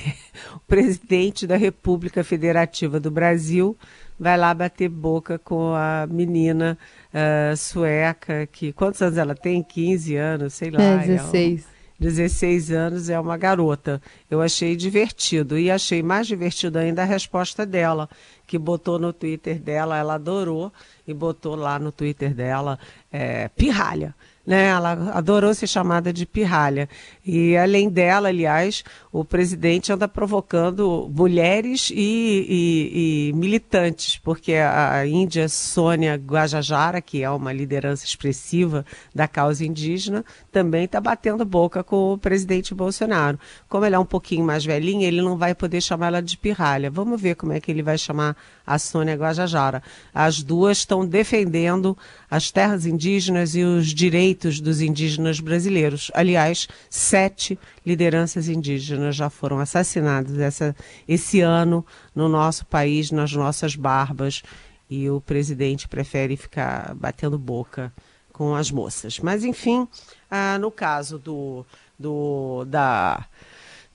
o 0.55 0.59
presidente 0.59 1.45
da 1.45 1.55
República 1.55 2.23
Federativa 2.23 2.99
do 2.99 3.11
Brasil 3.11 3.77
vai 4.19 4.37
lá 4.37 4.53
bater 4.53 4.89
boca 4.89 5.37
com 5.39 5.73
a 5.73 6.07
menina 6.09 6.77
uh, 7.13 7.55
sueca, 7.57 8.47
que 8.47 8.71
quantos 8.71 9.01
anos 9.01 9.17
ela 9.17 9.35
tem? 9.35 9.63
15 9.63 10.15
anos, 10.15 10.53
sei 10.53 10.71
lá. 10.71 10.81
É, 10.81 10.97
16. 10.99 11.61
É 11.61 11.67
um, 11.69 11.73
16 11.99 12.71
anos, 12.71 13.09
é 13.09 13.19
uma 13.19 13.37
garota. 13.37 14.01
Eu 14.29 14.41
achei 14.41 14.75
divertido. 14.75 15.57
E 15.57 15.71
achei 15.71 16.03
mais 16.03 16.27
divertido 16.27 16.77
ainda 16.77 17.01
a 17.01 17.05
resposta 17.05 17.65
dela, 17.65 18.09
que 18.45 18.57
botou 18.57 18.99
no 18.99 19.13
Twitter 19.13 19.59
dela, 19.59 19.97
ela 19.97 20.15
adorou, 20.15 20.71
e 21.07 21.13
botou 21.13 21.55
lá 21.55 21.79
no 21.79 21.91
Twitter 21.91 22.33
dela, 22.33 22.79
é, 23.11 23.47
pirralha 23.49 24.13
né? 24.45 24.67
Ela 24.67 25.11
adorou 25.13 25.53
ser 25.53 25.67
chamada 25.67 26.11
de 26.11 26.25
pirralha. 26.25 26.89
E 27.25 27.55
além 27.55 27.89
dela, 27.89 28.27
aliás, 28.27 28.83
o 29.11 29.23
presidente 29.23 29.91
anda 29.91 30.07
provocando 30.07 31.09
mulheres 31.15 31.89
e, 31.89 31.95
e, 31.95 33.29
e 33.29 33.33
militantes, 33.33 34.17
porque 34.17 34.53
a 34.53 35.05
Índia 35.07 35.47
Sônia 35.47 36.15
Guajajara, 36.15 37.01
que 37.01 37.23
é 37.23 37.29
uma 37.29 37.53
liderança 37.53 38.05
expressiva 38.05 38.85
da 39.15 39.27
causa 39.27 39.65
indígena, 39.65 40.25
também 40.51 40.83
está 40.85 40.99
batendo 40.99 41.45
boca 41.45 41.83
com 41.83 42.13
o 42.13 42.17
presidente 42.17 42.75
Bolsonaro. 42.75 43.39
Como 43.69 43.85
ele 43.85 43.95
é 43.95 43.99
um 43.99 44.05
pouquinho 44.05 44.45
mais 44.45 44.65
velhinho, 44.65 45.03
ele 45.03 45.21
não 45.21 45.37
vai 45.37 45.55
poder 45.55 45.81
chamar 45.81 46.07
ela 46.07 46.21
de 46.21 46.37
pirralha. 46.37 46.91
Vamos 46.91 47.21
ver 47.21 47.35
como 47.35 47.53
é 47.53 47.59
que 47.61 47.71
ele 47.71 47.81
vai 47.81 47.97
chamar 47.97 48.35
a 48.67 48.77
Sônia 48.77 49.15
Guajajara. 49.15 49.81
As 50.13 50.43
duas 50.43 50.79
estão 50.79 51.05
defendendo 51.05 51.97
as 52.29 52.51
terras 52.51 52.85
indígenas 52.85 53.55
e 53.55 53.63
os 53.63 53.87
direitos 53.87 54.32
dos 54.33 54.81
indígenas 54.81 55.39
brasileiros. 55.39 56.11
Aliás, 56.13 56.67
sete 56.89 57.57
lideranças 57.85 58.47
indígenas 58.47 59.15
já 59.15 59.29
foram 59.29 59.59
assassinadas 59.59 60.37
essa, 60.39 60.75
esse 61.07 61.41
ano 61.41 61.85
no 62.15 62.27
nosso 62.27 62.65
país, 62.65 63.11
nas 63.11 63.33
nossas 63.33 63.75
barbas, 63.75 64.43
e 64.89 65.09
o 65.09 65.21
presidente 65.21 65.87
prefere 65.87 66.37
ficar 66.37 66.93
batendo 66.95 67.37
boca 67.37 67.91
com 68.31 68.55
as 68.55 68.71
moças. 68.71 69.19
Mas, 69.19 69.43
enfim, 69.43 69.87
ah, 70.29 70.57
no 70.59 70.71
caso 70.71 71.17
do, 71.17 71.65
do, 71.97 72.65
da, 72.65 73.25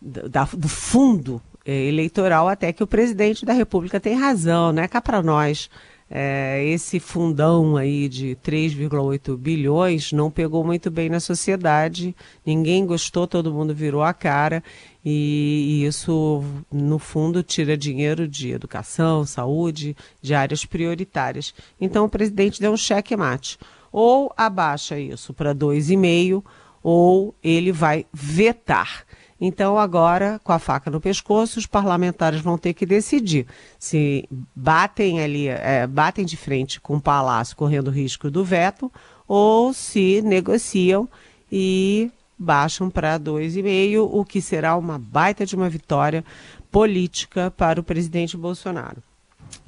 da, 0.00 0.44
do 0.44 0.68
fundo 0.68 1.42
eh, 1.64 1.86
eleitoral, 1.88 2.48
até 2.48 2.72
que 2.72 2.82
o 2.82 2.86
presidente 2.86 3.44
da 3.44 3.52
República 3.52 4.00
tem 4.00 4.14
razão, 4.14 4.72
né? 4.72 4.88
Cá 4.88 5.02
para 5.02 5.22
nós 5.22 5.68
é, 6.10 6.64
esse 6.64 6.98
fundão 6.98 7.76
aí 7.76 8.08
de 8.08 8.36
3,8 8.42 9.36
bilhões 9.36 10.10
não 10.12 10.30
pegou 10.30 10.64
muito 10.64 10.90
bem 10.90 11.10
na 11.10 11.20
sociedade, 11.20 12.16
ninguém 12.46 12.86
gostou, 12.86 13.26
todo 13.26 13.52
mundo 13.52 13.74
virou 13.74 14.02
a 14.02 14.14
cara 14.14 14.62
e, 15.04 15.82
e 15.82 15.86
isso, 15.86 16.42
no 16.72 16.98
fundo, 16.98 17.42
tira 17.42 17.76
dinheiro 17.76 18.26
de 18.26 18.50
educação, 18.50 19.24
saúde, 19.24 19.96
de 20.20 20.34
áreas 20.34 20.64
prioritárias. 20.64 21.54
Então 21.80 22.06
o 22.06 22.10
presidente 22.10 22.60
deu 22.60 22.72
um 22.72 22.76
cheque 22.76 23.16
mate. 23.16 23.58
Ou 23.92 24.32
abaixa 24.36 24.98
isso 24.98 25.32
para 25.32 25.54
2,5 25.54 26.42
ou 26.82 27.34
ele 27.42 27.72
vai 27.72 28.06
vetar. 28.12 29.04
Então, 29.40 29.78
agora, 29.78 30.40
com 30.42 30.52
a 30.52 30.58
faca 30.58 30.90
no 30.90 31.00
pescoço, 31.00 31.58
os 31.58 31.66
parlamentares 31.66 32.40
vão 32.40 32.58
ter 32.58 32.74
que 32.74 32.84
decidir 32.84 33.46
se 33.78 34.28
batem 34.54 35.20
ali, 35.20 35.46
é, 35.46 35.86
batem 35.86 36.24
de 36.24 36.36
frente 36.36 36.80
com 36.80 36.96
o 36.96 37.00
Palácio 37.00 37.56
correndo 37.56 37.90
risco 37.90 38.30
do 38.30 38.44
veto, 38.44 38.90
ou 39.28 39.72
se 39.72 40.20
negociam 40.22 41.08
e 41.52 42.10
baixam 42.36 42.90
para 42.90 43.18
2,5, 43.18 44.08
o 44.10 44.24
que 44.24 44.40
será 44.40 44.76
uma 44.76 44.98
baita 44.98 45.46
de 45.46 45.54
uma 45.54 45.68
vitória 45.68 46.24
política 46.70 47.50
para 47.50 47.80
o 47.80 47.84
presidente 47.84 48.36
Bolsonaro. 48.36 49.02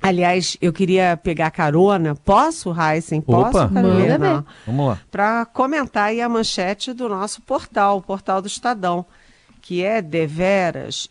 Aliás, 0.03 0.57
eu 0.61 0.73
queria 0.73 1.17
pegar 1.17 1.51
carona. 1.51 2.15
Posso, 2.15 2.75
Heisen? 2.75 3.21
Posso, 3.21 3.59
Opa, 3.59 3.69
Carolina? 3.69 4.45
Vamos 4.67 4.89
lá. 4.89 4.99
Para 5.11 5.47
comentar 5.47 6.09
aí 6.09 6.21
a 6.21 6.29
manchete 6.29 6.93
do 6.93 7.09
nosso 7.09 7.43
portal, 7.43 7.99
o 7.99 8.03
portal 8.03 8.41
do 8.41 8.49
Estadão 8.49 9.05
que 9.61 9.83
é 9.83 10.01
deveras 10.01 11.09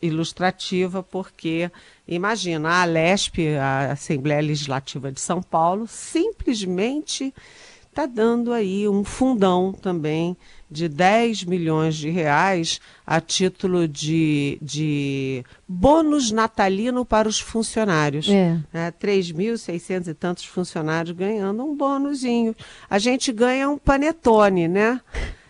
ilustrativa, 0.00 1.02
porque, 1.02 1.70
imagina, 2.06 2.68
a 2.68 2.82
Alesp, 2.82 3.38
a 3.56 3.92
Assembleia 3.92 4.40
Legislativa 4.40 5.12
de 5.12 5.20
São 5.20 5.42
Paulo, 5.42 5.86
simplesmente 5.86 7.32
está 7.92 8.06
dando 8.06 8.52
aí 8.54 8.88
um 8.88 9.04
fundão 9.04 9.70
também 9.70 10.34
de 10.70 10.88
10 10.88 11.44
milhões 11.44 11.94
de 11.94 12.08
reais 12.08 12.80
a 13.06 13.20
título 13.20 13.86
de, 13.86 14.58
de 14.62 15.44
bônus 15.68 16.30
natalino 16.30 17.04
para 17.04 17.28
os 17.28 17.38
funcionários. 17.38 18.30
É. 18.30 18.58
Né? 18.72 18.90
3.600 18.98 20.08
e 20.08 20.14
tantos 20.14 20.44
funcionários 20.46 21.14
ganhando 21.14 21.62
um 21.62 21.76
bônusinho. 21.76 22.56
A 22.88 22.98
gente 22.98 23.30
ganha 23.30 23.68
um 23.68 23.76
panetone, 23.76 24.66
né? 24.66 24.98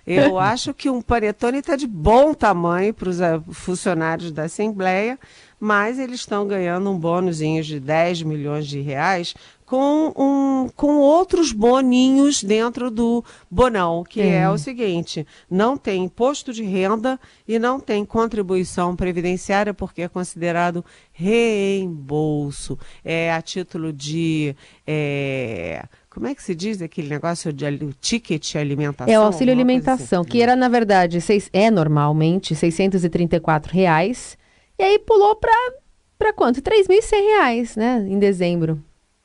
Eu 0.07 0.39
acho 0.39 0.75
que 0.75 0.91
um 0.91 1.01
panetone 1.01 1.59
está 1.59 1.77
de 1.77 1.87
bom 1.87 2.35
tamanho 2.35 2.93
para 2.93 3.09
os 3.09 3.21
eh, 3.21 3.41
funcionários 3.51 4.33
da 4.33 4.45
Assembleia, 4.45 5.19
mas 5.61 5.99
eles 5.99 6.21
estão 6.21 6.47
ganhando 6.47 6.91
um 6.91 6.99
bônusinho 6.99 7.63
de 7.63 7.79
10 7.79 8.23
milhões 8.23 8.67
de 8.67 8.81
reais 8.81 9.35
com, 9.73 10.13
um, 10.19 10.69
com 10.77 10.99
outros 10.99 11.51
boninhos 11.51 12.45
dentro 12.45 12.91
do 12.91 13.25
bonão, 13.51 14.05
que 14.05 14.21
é. 14.21 14.41
é 14.41 14.51
o 14.51 14.59
seguinte: 14.59 15.27
não 15.51 15.79
tem 15.79 16.05
imposto 16.05 16.53
de 16.53 16.63
renda 16.63 17.19
e 17.49 17.59
não 17.59 17.81
tem 17.81 18.05
contribuição 18.05 18.95
previdenciária, 18.95 19.73
porque 19.73 20.03
é 20.03 20.09
considerado 20.09 20.85
reembolso. 21.11 22.79
É 23.03 23.33
a 23.33 23.41
título 23.41 23.95
de. 23.95 24.55
É, 24.87 25.85
como 26.13 26.27
é 26.27 26.35
que 26.35 26.43
se 26.43 26.55
diz 26.55 26.83
aquele 26.83 27.09
negócio 27.09 27.51
de 27.51 27.65
o 27.65 27.95
ticket 27.99 28.57
alimentação? 28.57 29.13
É 29.13 29.19
o 29.19 29.23
auxílio 29.23 29.51
alimentação, 29.51 30.21
assim. 30.21 30.31
que 30.31 30.43
era, 30.43 30.55
na 30.55 30.69
verdade, 30.69 31.23
seis, 31.23 31.49
é 31.55 31.71
normalmente 31.71 32.55
634 32.55 33.73
reais. 33.73 34.37
E 34.79 34.83
aí 34.83 34.99
pulou 34.99 35.37
para 35.37 36.33
quanto? 36.35 36.57
R$ 36.57 36.63
3.100 36.63 37.77
né? 37.79 38.07
Em 38.07 38.19
dezembro. 38.19 38.79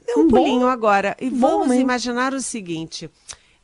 Deu 0.05 0.19
um, 0.19 0.21
um 0.21 0.27
pulinho 0.29 0.61
bom, 0.61 0.67
agora. 0.67 1.13
E 1.19 1.29
vamos 1.29 1.75
imaginar 1.75 2.33
o 2.33 2.39
seguinte: 2.39 3.09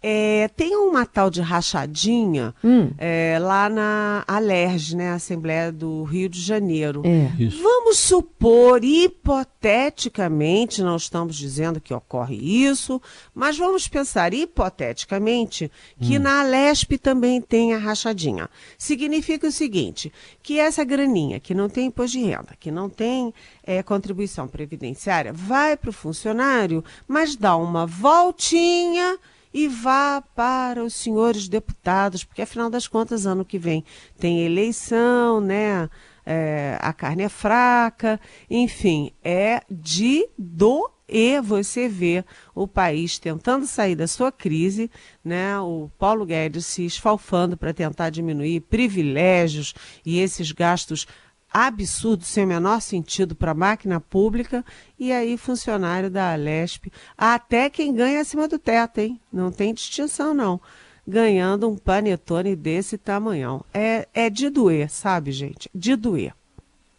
é, 0.05 0.49
tem 0.49 0.75
uma 0.75 1.05
tal 1.05 1.29
de 1.29 1.39
rachadinha 1.39 2.53
hum. 2.61 2.91
é, 2.97 3.37
lá 3.39 3.69
na 3.69 4.25
Alerj, 4.27 4.97
né, 4.97 5.11
Assembleia 5.11 5.71
do 5.71 6.03
Rio 6.03 6.27
de 6.27 6.41
Janeiro. 6.41 7.01
É. 7.05 7.29
Vamos 7.61 7.99
supor, 7.99 8.83
hipoteticamente, 8.83 10.81
não 10.81 10.97
estamos 10.97 11.37
dizendo 11.37 11.79
que 11.79 11.93
ocorre 11.93 12.35
isso, 12.35 13.01
mas 13.33 13.57
vamos 13.57 13.87
pensar 13.87 14.33
hipoteticamente 14.33 15.71
que 16.01 16.17
hum. 16.17 16.21
na 16.21 16.41
Alesp 16.41 16.97
também 16.97 17.39
tem 17.39 17.73
a 17.73 17.77
rachadinha. 17.77 18.49
Significa 18.77 19.47
o 19.47 19.51
seguinte, 19.53 20.11
que 20.41 20.59
essa 20.59 20.83
graninha 20.83 21.39
que 21.39 21.53
não 21.53 21.69
tem 21.69 21.85
imposto 21.85 22.17
de 22.17 22.25
renda, 22.25 22.57
que 22.59 22.71
não 22.71 22.89
tem 22.89 23.33
é, 23.63 23.81
contribuição 23.81 24.49
previdenciária, 24.49 25.31
vai 25.31 25.77
para 25.77 25.91
o 25.91 25.93
funcionário, 25.93 26.83
mas 27.07 27.37
dá 27.37 27.55
uma 27.55 27.85
voltinha 27.85 29.17
e 29.53 29.67
vá 29.67 30.21
para 30.35 30.83
os 30.83 30.93
senhores 30.95 31.47
deputados, 31.47 32.23
porque 32.23 32.41
afinal 32.41 32.69
das 32.69 32.87
contas, 32.87 33.25
ano 33.25 33.45
que 33.45 33.59
vem 33.59 33.85
tem 34.17 34.45
eleição, 34.45 35.39
né? 35.39 35.89
É, 36.25 36.77
a 36.79 36.93
carne 36.93 37.23
é 37.23 37.29
fraca, 37.29 38.19
enfim, 38.49 39.11
é 39.21 39.61
de 39.69 40.27
do 40.37 40.89
e 41.07 41.39
você 41.41 41.87
vê 41.87 42.23
o 42.55 42.67
país 42.67 43.19
tentando 43.19 43.67
sair 43.67 43.95
da 43.95 44.07
sua 44.07 44.31
crise, 44.31 44.89
né? 45.23 45.59
O 45.59 45.91
Paulo 45.99 46.25
Guedes 46.25 46.65
se 46.65 46.85
esfalfando 46.85 47.57
para 47.57 47.73
tentar 47.73 48.09
diminuir 48.09 48.61
privilégios 48.61 49.75
e 50.05 50.19
esses 50.19 50.51
gastos 50.51 51.05
absurdo, 51.53 52.23
sem 52.23 52.43
o 52.43 52.47
menor 52.47 52.81
sentido 52.81 53.35
para 53.35 53.51
a 53.51 53.55
máquina 53.55 53.99
pública, 53.99 54.65
e 54.97 55.11
aí 55.11 55.37
funcionário 55.37 56.09
da 56.09 56.33
Alesp, 56.33 56.91
até 57.15 57.69
quem 57.69 57.93
ganha 57.93 58.21
acima 58.21 58.47
do 58.47 58.57
teto, 58.57 58.99
hein? 58.99 59.19
Não 59.31 59.51
tem 59.51 59.73
distinção, 59.73 60.33
não. 60.33 60.59
Ganhando 61.07 61.69
um 61.69 61.77
panetone 61.77 62.55
desse 62.55 62.97
tamanhão. 62.97 63.63
É, 63.73 64.07
é 64.13 64.29
de 64.29 64.49
doer, 64.49 64.89
sabe, 64.89 65.31
gente? 65.31 65.69
De 65.75 65.95
doer. 65.95 66.33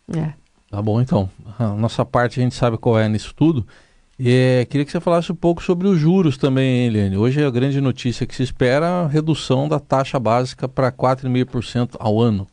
É. 0.08 0.34
Tá 0.70 0.80
bom, 0.80 1.00
então. 1.00 1.28
A 1.58 1.68
nossa 1.68 2.04
parte 2.04 2.38
a 2.38 2.42
gente 2.42 2.54
sabe 2.54 2.76
qual 2.78 2.98
é 2.98 3.08
nisso 3.08 3.34
tudo. 3.34 3.66
É, 4.18 4.64
queria 4.70 4.84
que 4.84 4.92
você 4.92 5.00
falasse 5.00 5.32
um 5.32 5.34
pouco 5.34 5.62
sobre 5.62 5.88
os 5.88 5.98
juros 5.98 6.36
também, 6.36 6.86
Eliane. 6.86 7.16
Hoje 7.16 7.44
a 7.44 7.50
grande 7.50 7.80
notícia 7.80 8.26
que 8.26 8.34
se 8.34 8.42
espera 8.42 8.86
é 8.86 8.88
a 8.88 9.06
redução 9.06 9.68
da 9.68 9.80
taxa 9.80 10.20
básica 10.20 10.68
para 10.68 10.92
4,5% 10.92 11.96
ao 11.98 12.20
ano. 12.20 12.46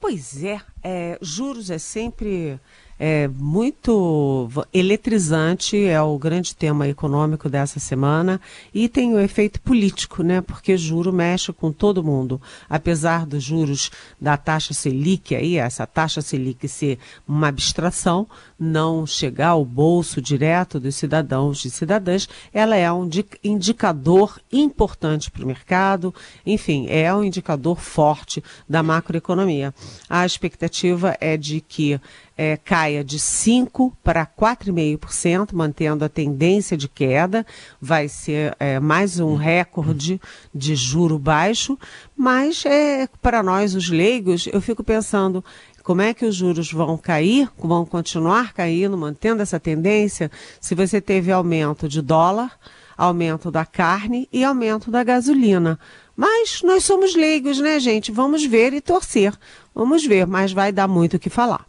Pois 0.00 0.44
é, 0.44 0.60
é, 0.82 1.18
juros 1.20 1.70
é 1.70 1.78
sempre 1.78 2.60
é 2.98 3.28
muito 3.28 4.50
eletrizante, 4.72 5.84
é 5.84 6.00
o 6.02 6.18
grande 6.18 6.54
tema 6.56 6.88
econômico 6.88 7.48
dessa 7.48 7.78
semana 7.78 8.40
e 8.74 8.88
tem 8.88 9.14
o 9.14 9.20
efeito 9.20 9.60
político, 9.60 10.22
né? 10.22 10.40
Porque 10.40 10.76
juro 10.76 11.12
mexe 11.12 11.52
com 11.52 11.70
todo 11.70 12.02
mundo. 12.02 12.40
Apesar 12.68 13.24
dos 13.24 13.44
juros 13.44 13.90
da 14.20 14.36
taxa 14.36 14.74
Selic 14.74 15.34
aí, 15.34 15.56
essa 15.56 15.86
taxa 15.86 16.20
Selic 16.20 16.66
ser 16.66 16.98
uma 17.26 17.48
abstração, 17.48 18.26
não 18.58 19.06
chegar 19.06 19.50
ao 19.50 19.64
bolso 19.64 20.20
direto 20.20 20.80
dos 20.80 20.96
cidadãos 20.96 21.64
e 21.64 21.70
cidadãs, 21.70 22.28
ela 22.52 22.74
é 22.74 22.90
um 22.92 23.08
indicador 23.44 24.40
importante 24.52 25.30
para 25.30 25.44
o 25.44 25.46
mercado, 25.46 26.12
enfim, 26.44 26.86
é 26.88 27.14
um 27.14 27.22
indicador 27.22 27.78
forte 27.78 28.42
da 28.68 28.82
macroeconomia. 28.82 29.72
A 30.08 30.26
expectativa 30.26 31.16
é 31.20 31.36
de 31.36 31.60
que 31.60 32.00
é, 32.38 32.56
caia 32.56 33.02
de 33.02 33.18
5% 33.18 33.92
para 34.02 34.24
4,5%, 34.24 35.48
mantendo 35.52 36.04
a 36.04 36.08
tendência 36.08 36.76
de 36.76 36.88
queda. 36.88 37.44
Vai 37.80 38.06
ser 38.06 38.56
é, 38.60 38.78
mais 38.78 39.18
um 39.18 39.34
recorde 39.34 40.20
de 40.54 40.76
juro 40.76 41.18
baixo, 41.18 41.76
mas 42.16 42.64
é, 42.64 43.08
para 43.20 43.42
nós, 43.42 43.74
os 43.74 43.90
leigos, 43.90 44.46
eu 44.52 44.60
fico 44.60 44.84
pensando. 44.84 45.44
Como 45.82 46.02
é 46.02 46.14
que 46.14 46.24
os 46.24 46.36
juros 46.36 46.70
vão 46.70 46.96
cair, 46.96 47.50
vão 47.58 47.84
continuar 47.84 48.52
caindo, 48.52 48.96
mantendo 48.96 49.42
essa 49.42 49.58
tendência, 49.58 50.30
se 50.60 50.74
você 50.74 51.00
teve 51.00 51.32
aumento 51.32 51.88
de 51.88 52.02
dólar, 52.02 52.52
aumento 52.96 53.50
da 53.50 53.64
carne 53.64 54.28
e 54.32 54.44
aumento 54.44 54.90
da 54.90 55.02
gasolina. 55.02 55.78
Mas 56.14 56.62
nós 56.62 56.84
somos 56.84 57.14
leigos, 57.14 57.58
né, 57.58 57.80
gente? 57.80 58.12
Vamos 58.12 58.44
ver 58.44 58.74
e 58.74 58.80
torcer. 58.80 59.32
Vamos 59.74 60.04
ver, 60.04 60.26
mas 60.26 60.52
vai 60.52 60.70
dar 60.70 60.88
muito 60.88 61.14
o 61.14 61.18
que 61.18 61.30
falar. 61.30 61.67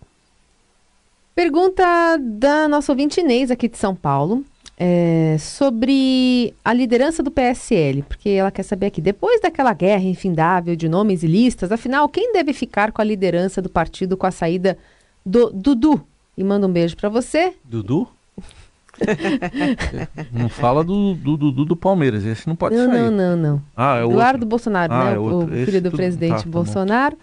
Pergunta 1.39 1.85
da 2.19 2.67
nossa 2.67 2.91
ouvinte 2.91 3.21
Inês, 3.21 3.49
aqui 3.49 3.69
de 3.69 3.77
São 3.77 3.95
Paulo, 3.95 4.43
é, 4.77 5.37
sobre 5.39 6.53
a 6.65 6.73
liderança 6.73 7.23
do 7.23 7.31
PSL, 7.31 8.03
porque 8.03 8.27
ela 8.31 8.51
quer 8.51 8.63
saber 8.63 8.87
aqui, 8.87 8.99
depois 8.99 9.39
daquela 9.39 9.71
guerra 9.71 10.03
infindável 10.03 10.75
de 10.75 10.89
nomes 10.89 11.23
e 11.23 11.27
listas, 11.27 11.71
afinal, 11.71 12.09
quem 12.09 12.33
deve 12.33 12.51
ficar 12.51 12.91
com 12.91 13.01
a 13.01 13.05
liderança 13.05 13.61
do 13.61 13.69
partido 13.69 14.17
com 14.17 14.27
a 14.27 14.31
saída 14.31 14.77
do 15.25 15.49
Dudu? 15.49 16.05
E 16.37 16.43
manda 16.43 16.67
um 16.67 16.71
beijo 16.73 16.97
para 16.97 17.07
você. 17.07 17.53
Dudu? 17.63 18.05
não 20.33 20.49
fala 20.49 20.83
do 20.83 21.13
Dudu 21.13 21.53
do, 21.53 21.63
do, 21.63 21.75
Palmeiras, 21.77 22.25
esse 22.25 22.49
não 22.49 22.55
pode 22.57 22.75
não, 22.75 22.85
sair. 22.85 22.99
Não, 22.99 23.11
não, 23.11 23.37
não. 23.37 23.61
Ah, 23.77 23.99
é 24.01 24.03
Eduardo. 24.03 24.45
Bolsonaro, 24.45 24.91
ah, 24.91 25.05
né? 25.05 25.15
É 25.15 25.17
o 25.17 25.47
filho 25.47 25.81
do 25.81 25.89
presidente 25.89 26.31
tá, 26.35 26.43
tá 26.43 26.49
Bolsonaro, 26.49 27.17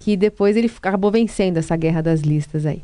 que 0.00 0.16
depois 0.16 0.56
ele 0.56 0.72
acabou 0.78 1.10
vencendo 1.10 1.58
essa 1.58 1.76
guerra 1.76 2.00
das 2.00 2.22
listas 2.22 2.64
aí. 2.64 2.82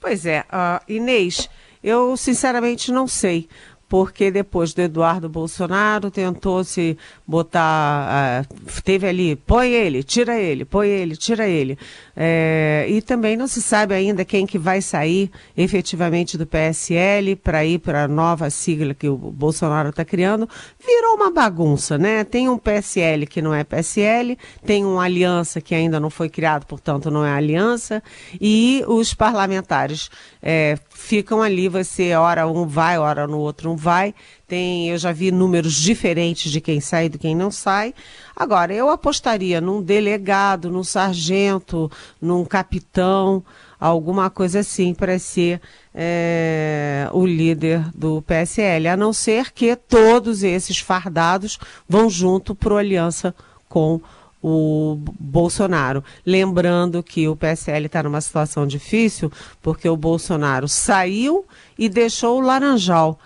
Pois 0.00 0.24
é, 0.26 0.40
uh, 0.42 0.82
Inês, 0.88 1.48
eu 1.82 2.16
sinceramente 2.16 2.92
não 2.92 3.06
sei, 3.06 3.48
porque 3.88 4.30
depois 4.30 4.74
do 4.74 4.82
Eduardo 4.82 5.28
Bolsonaro 5.28 6.10
tentou 6.10 6.62
se 6.62 6.98
botar, 7.26 8.44
uh, 8.44 8.82
teve 8.82 9.08
ali, 9.08 9.34
põe 9.34 9.70
ele, 9.70 10.02
tira 10.02 10.38
ele, 10.38 10.64
põe 10.64 10.88
ele, 10.88 11.16
tira 11.16 11.48
ele. 11.48 11.78
É, 12.14 12.84
e 12.88 13.00
também 13.00 13.36
não 13.36 13.46
se 13.46 13.62
sabe 13.62 13.94
ainda 13.94 14.24
quem 14.24 14.46
que 14.46 14.58
vai 14.58 14.82
sair 14.82 15.30
efetivamente 15.56 16.36
do 16.36 16.46
PSL 16.46 17.36
para 17.36 17.64
ir 17.64 17.78
para 17.78 18.04
a 18.04 18.08
nova 18.08 18.50
sigla 18.50 18.92
que 18.92 19.08
o 19.08 19.16
Bolsonaro 19.16 19.88
está 19.88 20.04
criando. 20.04 20.48
Virou 20.84 21.14
uma 21.14 21.30
bagunça, 21.30 21.96
né? 21.96 22.24
Tem 22.24 22.48
um 22.48 22.58
PSL 22.58 23.26
que 23.26 23.40
não 23.40 23.54
é 23.54 23.64
PSL, 23.64 24.36
tem 24.66 24.84
uma 24.84 25.04
aliança 25.04 25.60
que 25.60 25.74
ainda 25.74 25.98
não 25.98 26.10
foi 26.10 26.28
criado, 26.28 26.66
portanto 26.66 27.10
não 27.10 27.24
é 27.24 27.32
aliança, 27.32 28.02
e 28.38 28.84
os 28.86 29.14
parlamentares 29.14 30.10
é, 30.42 30.76
ficam 30.90 31.40
ali, 31.40 31.68
você 31.68 32.14
hora 32.14 32.46
um 32.46 32.66
vai, 32.66 32.98
hora 32.98 33.26
no 33.26 33.38
outro 33.38 33.70
não 33.70 33.77
vai. 33.78 34.14
Tem, 34.46 34.90
eu 34.90 34.98
já 34.98 35.12
vi 35.12 35.30
números 35.30 35.74
diferentes 35.74 36.50
de 36.50 36.60
quem 36.60 36.80
sai 36.80 37.06
e 37.06 37.08
de 37.08 37.18
quem 37.18 37.34
não 37.34 37.50
sai. 37.50 37.94
Agora, 38.36 38.74
eu 38.74 38.90
apostaria 38.90 39.60
num 39.60 39.80
delegado, 39.80 40.70
num 40.70 40.84
sargento, 40.84 41.90
num 42.20 42.44
capitão, 42.44 43.42
alguma 43.80 44.28
coisa 44.28 44.60
assim 44.60 44.92
para 44.92 45.18
ser 45.18 45.60
é, 45.94 47.08
o 47.12 47.24
líder 47.24 47.88
do 47.94 48.20
PSL, 48.22 48.88
a 48.88 48.96
não 48.96 49.12
ser 49.12 49.52
que 49.52 49.76
todos 49.76 50.42
esses 50.42 50.78
fardados 50.78 51.58
vão 51.88 52.10
junto 52.10 52.54
para 52.54 52.76
aliança 52.76 53.34
com 53.68 54.00
o 54.42 54.98
Bolsonaro. 55.18 56.02
Lembrando 56.24 57.02
que 57.02 57.28
o 57.28 57.36
PSL 57.36 57.86
está 57.86 58.02
numa 58.02 58.20
situação 58.20 58.66
difícil, 58.66 59.32
porque 59.62 59.88
o 59.88 59.96
Bolsonaro 59.96 60.68
saiu 60.68 61.44
e 61.78 61.88
deixou 61.88 62.38
o 62.38 62.40
Laranjal 62.40 63.18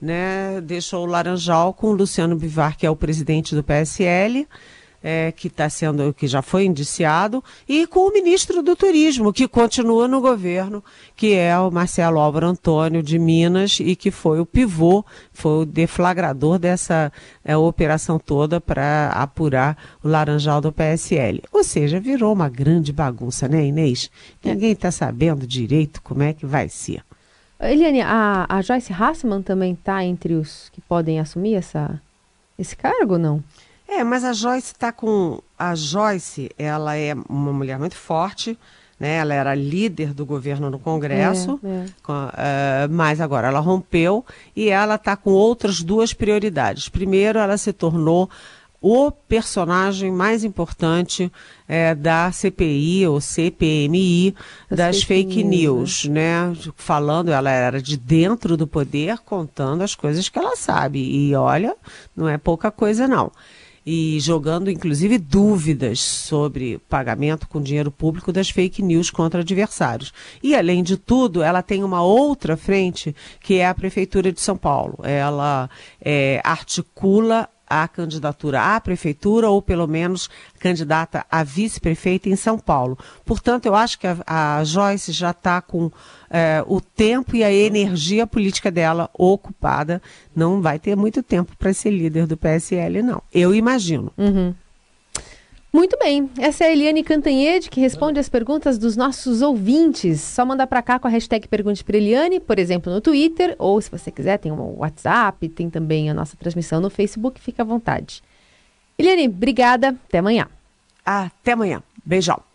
né, 0.00 0.60
deixou 0.60 1.02
o 1.04 1.06
Laranjal 1.06 1.74
com 1.74 1.88
o 1.88 1.92
Luciano 1.92 2.36
Bivar, 2.36 2.76
que 2.76 2.86
é 2.86 2.90
o 2.90 2.96
presidente 2.96 3.54
do 3.54 3.64
PSL, 3.64 4.46
é, 5.02 5.32
que 5.32 5.48
está 5.48 5.68
sendo, 5.68 6.12
que 6.12 6.26
já 6.26 6.42
foi 6.42 6.64
indiciado, 6.64 7.42
e 7.68 7.86
com 7.86 8.00
o 8.00 8.12
ministro 8.12 8.62
do 8.62 8.74
Turismo, 8.74 9.32
que 9.32 9.46
continua 9.46 10.08
no 10.08 10.20
governo, 10.20 10.82
que 11.16 11.34
é 11.34 11.56
o 11.58 11.70
Marcelo 11.70 12.18
Álvaro 12.18 12.46
Antônio 12.46 13.02
de 13.02 13.18
Minas 13.18 13.78
e 13.80 13.94
que 13.94 14.10
foi 14.10 14.40
o 14.40 14.46
pivô, 14.46 15.04
foi 15.32 15.62
o 15.62 15.66
deflagrador 15.66 16.58
dessa 16.58 17.12
é, 17.44 17.56
operação 17.56 18.18
toda 18.18 18.60
para 18.60 19.10
apurar 19.10 19.76
o 20.02 20.08
Laranjal 20.08 20.60
do 20.60 20.72
PSL. 20.72 21.42
Ou 21.52 21.62
seja, 21.62 22.00
virou 22.00 22.32
uma 22.32 22.48
grande 22.48 22.92
bagunça, 22.92 23.48
né, 23.48 23.66
Inês? 23.66 24.10
Ninguém 24.44 24.72
está 24.72 24.90
sabendo 24.90 25.46
direito 25.46 26.02
como 26.02 26.22
é 26.22 26.32
que 26.32 26.46
vai 26.46 26.68
ser. 26.68 27.02
Eliane, 27.60 28.02
a, 28.02 28.46
a 28.48 28.62
Joyce 28.62 28.92
Hassman 28.92 29.42
também 29.42 29.72
está 29.72 30.04
entre 30.04 30.34
os 30.34 30.68
que 30.72 30.80
podem 30.80 31.18
assumir 31.18 31.54
essa, 31.54 32.00
esse 32.58 32.76
cargo, 32.76 33.18
não? 33.18 33.42
É, 33.88 34.04
mas 34.04 34.22
a 34.22 34.32
Joyce 34.32 34.72
está 34.72 34.92
com. 34.92 35.40
A 35.58 35.74
Joyce, 35.74 36.50
ela 36.58 36.96
é 36.96 37.14
uma 37.28 37.52
mulher 37.52 37.78
muito 37.78 37.96
forte, 37.96 38.56
né? 39.00 39.16
Ela 39.16 39.34
era 39.34 39.54
líder 39.54 40.12
do 40.12 40.26
governo 40.26 40.70
no 40.70 40.78
Congresso, 40.78 41.58
é, 41.64 41.68
é. 41.68 41.86
Com, 42.02 42.12
uh, 42.12 42.88
mas 42.90 43.20
agora 43.20 43.48
ela 43.48 43.60
rompeu 43.60 44.24
e 44.54 44.68
ela 44.68 44.96
está 44.96 45.16
com 45.16 45.30
outras 45.30 45.82
duas 45.82 46.12
prioridades. 46.12 46.88
Primeiro, 46.88 47.38
ela 47.38 47.56
se 47.56 47.72
tornou 47.72 48.28
o 48.80 49.10
personagem 49.10 50.10
mais 50.10 50.44
importante 50.44 51.32
é, 51.66 51.94
da 51.94 52.30
CPI 52.30 53.06
ou 53.06 53.20
CPMI 53.20 54.34
das, 54.68 54.78
das 54.78 55.02
fake, 55.02 55.34
fake 55.34 55.44
news, 55.44 56.04
news, 56.04 56.14
né? 56.14 56.56
Falando, 56.76 57.30
ela 57.30 57.50
era 57.50 57.82
de 57.82 57.96
dentro 57.96 58.56
do 58.56 58.66
poder, 58.66 59.18
contando 59.18 59.82
as 59.82 59.94
coisas 59.94 60.28
que 60.28 60.38
ela 60.38 60.56
sabe. 60.56 61.00
E 61.00 61.34
olha, 61.34 61.74
não 62.16 62.28
é 62.28 62.38
pouca 62.38 62.70
coisa 62.70 63.08
não. 63.08 63.32
E 63.90 64.20
jogando, 64.20 64.70
inclusive, 64.70 65.16
dúvidas 65.16 66.00
sobre 66.00 66.78
pagamento 66.90 67.48
com 67.48 67.60
dinheiro 67.60 67.90
público 67.90 68.30
das 68.30 68.50
fake 68.50 68.82
news 68.82 69.10
contra 69.10 69.40
adversários. 69.40 70.12
E, 70.42 70.54
além 70.54 70.82
de 70.82 70.98
tudo, 70.98 71.42
ela 71.42 71.62
tem 71.62 71.82
uma 71.82 72.02
outra 72.02 72.54
frente, 72.54 73.16
que 73.40 73.54
é 73.54 73.66
a 73.66 73.74
Prefeitura 73.74 74.30
de 74.30 74.42
São 74.42 74.58
Paulo. 74.58 74.98
Ela 75.02 75.70
é, 76.04 76.38
articula 76.44 77.48
a 77.68 77.86
candidatura 77.86 78.76
à 78.76 78.80
prefeitura 78.80 79.48
ou 79.48 79.60
pelo 79.60 79.86
menos 79.86 80.28
candidata 80.58 81.24
a 81.30 81.42
vice-prefeita 81.44 82.28
em 82.28 82.36
São 82.36 82.58
Paulo. 82.58 82.98
Portanto, 83.24 83.66
eu 83.66 83.74
acho 83.74 83.98
que 83.98 84.06
a, 84.06 84.16
a 84.26 84.64
Joyce 84.64 85.12
já 85.12 85.30
está 85.30 85.60
com 85.60 85.90
é, 86.30 86.62
o 86.66 86.80
tempo 86.80 87.36
e 87.36 87.44
a 87.44 87.52
energia 87.52 88.26
política 88.26 88.70
dela 88.70 89.10
ocupada. 89.14 90.02
Não 90.34 90.60
vai 90.60 90.78
ter 90.78 90.96
muito 90.96 91.22
tempo 91.22 91.56
para 91.56 91.72
ser 91.72 91.90
líder 91.90 92.26
do 92.26 92.36
PSL, 92.36 93.02
não. 93.02 93.22
Eu 93.32 93.54
imagino. 93.54 94.12
Uhum. 94.16 94.54
Muito 95.70 95.98
bem, 95.98 96.30
essa 96.38 96.64
é 96.64 96.68
a 96.68 96.72
Eliane 96.72 97.02
Cantanhede 97.02 97.68
que 97.68 97.78
responde 97.78 98.18
as 98.18 98.28
perguntas 98.28 98.78
dos 98.78 98.96
nossos 98.96 99.42
ouvintes. 99.42 100.22
Só 100.22 100.44
mandar 100.44 100.66
para 100.66 100.80
cá 100.80 100.98
com 100.98 101.06
a 101.06 101.10
hashtag 101.10 101.46
Pergunte 101.46 101.84
para 101.84 101.98
Eliane, 101.98 102.40
por 102.40 102.58
exemplo, 102.58 102.90
no 102.90 103.02
Twitter, 103.02 103.54
ou 103.58 103.78
se 103.80 103.90
você 103.90 104.10
quiser, 104.10 104.38
tem 104.38 104.50
um 104.50 104.78
WhatsApp, 104.78 105.46
tem 105.50 105.68
também 105.68 106.08
a 106.08 106.14
nossa 106.14 106.36
transmissão 106.38 106.80
no 106.80 106.88
Facebook, 106.88 107.38
fica 107.38 107.62
à 107.62 107.66
vontade. 107.66 108.22
Eliane, 108.98 109.28
obrigada, 109.28 109.88
até 109.88 110.18
amanhã. 110.18 110.48
Até 111.04 111.52
amanhã, 111.52 111.82
beijão. 112.04 112.47